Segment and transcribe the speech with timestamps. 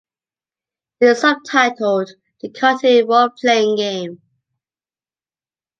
[0.99, 2.09] It is subtitled
[2.41, 4.19] "The Cartoon Roleplaying Game".